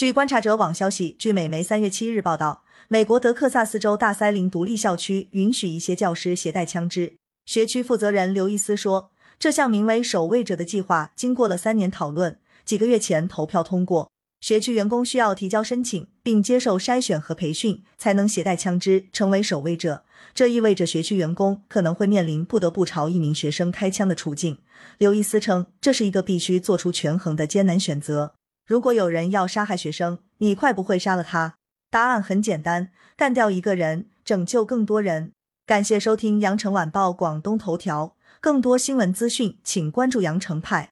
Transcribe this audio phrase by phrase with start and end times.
[0.00, 7.16] 据观察者网消息，据美媒三月七日报道，美国德克萨斯州大塞林独立校区允许一些教师携带枪支。
[7.44, 14.10] 学区负责人刘易斯说，这项名为“守卫者”的计划经过了三年讨论，几个月前投票通过。
[14.40, 20.04] 学区员工需要提交申请，并接受筛选和培训，才能携带枪支成为守卫者。
[20.32, 24.56] 这意味着学区员工可能会面临不得不朝一名学生开枪的处境。
[24.96, 28.32] 刘易斯称，这是一个必须做出权衡的艰难选择。
[28.70, 31.56] 如果有人要杀害学生，你快不会杀了他？
[31.90, 35.32] 答案很简单：干掉一个人，拯救更多人。
[35.66, 40.90] 感谢收听羊城晚报广东头条，更多新闻资讯，请关注羊城派。